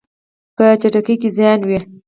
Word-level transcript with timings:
په 0.55 0.65
چټکۍ 0.81 1.15
کې 1.21 1.29
زیان 1.37 1.59
وي. 1.67 1.79